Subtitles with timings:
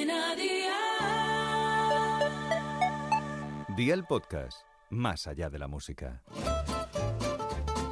[0.00, 0.76] Cadena Dial.
[3.76, 6.22] Día el podcast, más allá de la música.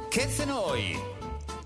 [0.09, 0.97] ¿Qué cenó hoy?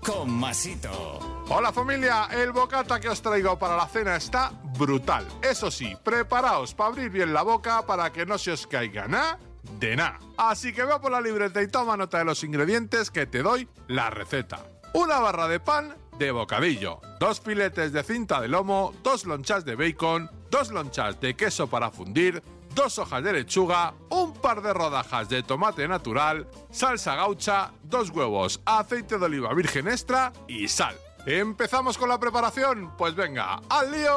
[0.04, 1.18] Con Masito.
[1.48, 5.26] Hola familia, el bocata que os traigo para la cena está brutal.
[5.40, 9.38] Eso sí, preparaos para abrir bien la boca para que no se os caiga nada
[9.80, 10.18] de nada.
[10.36, 13.66] Así que ve por la libreta y toma nota de los ingredientes que te doy
[13.88, 14.60] la receta.
[14.92, 19.76] Una barra de pan de bocadillo, dos filetes de cinta de lomo, dos lonchas de
[19.76, 22.42] bacon, dos lonchas de queso para fundir,
[22.74, 28.60] dos hojas de lechuga, un par de rodajas de tomate natural, salsa gaucha, dos huevos,
[28.64, 30.96] aceite de oliva virgen extra y sal.
[31.26, 32.96] ¿Empezamos con la preparación?
[32.96, 34.14] Pues venga, ¡al lío!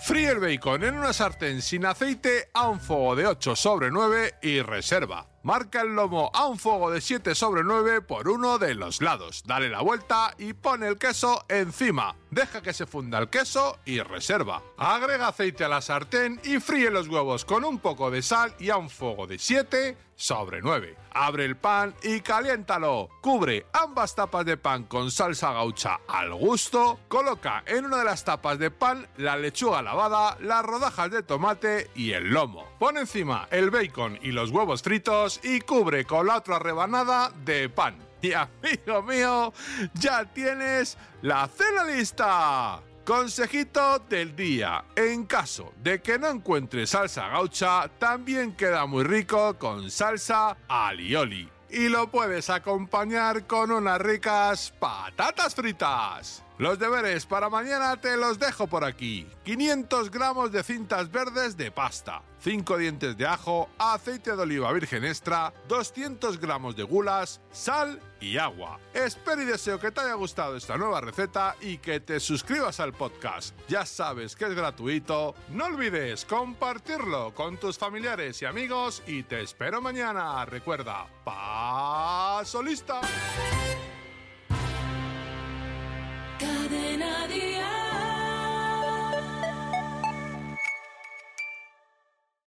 [0.00, 4.36] Fríe el bacon en una sartén sin aceite a un fuego de 8 sobre 9
[4.42, 5.26] y reserva.
[5.42, 9.44] Marca el lomo a un fuego de 7 sobre 9 por uno de los lados.
[9.46, 12.16] Dale la vuelta y pone el queso encima.
[12.30, 14.62] Deja que se funda el queso y reserva.
[14.76, 18.70] Agrega aceite a la sartén y fríe los huevos con un poco de sal y
[18.70, 20.96] a un fuego de 7 sobre 9.
[21.12, 23.08] Abre el pan y caliéntalo.
[23.22, 26.98] Cubre ambas tapas de pan con salsa gaucha al gusto.
[27.08, 31.90] Coloca en una de las tapas de pan la lechuga lavada, las rodajas de tomate
[31.94, 32.66] y el lomo.
[32.78, 37.68] Pon encima el bacon y los huevos fritos y cubre con la otra rebanada de
[37.68, 37.96] pan.
[38.20, 39.52] Y amigo mío,
[39.94, 42.80] ya tienes la cena lista.
[43.04, 44.84] Consejito del día.
[44.96, 51.48] En caso de que no encuentres salsa gaucha, también queda muy rico con salsa alioli.
[51.70, 56.42] Y lo puedes acompañar con unas ricas patatas fritas.
[56.58, 59.28] Los deberes para mañana te los dejo por aquí.
[59.44, 65.04] 500 gramos de cintas verdes de pasta, 5 dientes de ajo, aceite de oliva virgen
[65.04, 68.80] extra, 200 gramos de gulas, sal y agua.
[68.92, 72.92] Espero y deseo que te haya gustado esta nueva receta y que te suscribas al
[72.92, 73.56] podcast.
[73.68, 75.36] Ya sabes que es gratuito.
[75.50, 80.44] No olvides compartirlo con tus familiares y amigos y te espero mañana.
[80.44, 83.00] Recuerda, paso lista.